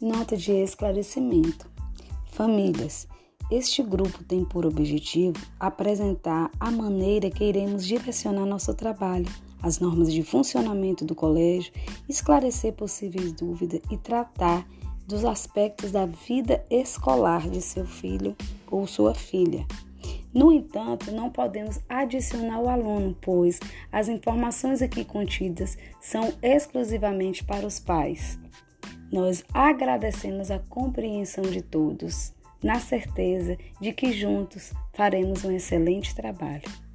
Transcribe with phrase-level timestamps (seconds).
[0.00, 1.70] Nota de esclarecimento.
[2.26, 3.08] Famílias.
[3.50, 9.24] Este grupo tem por objetivo apresentar a maneira que iremos direcionar nosso trabalho,
[9.62, 11.72] as normas de funcionamento do colégio,
[12.06, 14.68] esclarecer possíveis dúvidas e tratar
[15.06, 18.36] dos aspectos da vida escolar de seu filho
[18.70, 19.66] ou sua filha.
[20.34, 23.58] No entanto, não podemos adicionar o aluno, pois
[23.90, 28.38] as informações aqui contidas são exclusivamente para os pais.
[29.12, 36.85] Nós agradecemos a compreensão de todos, na certeza de que juntos faremos um excelente trabalho.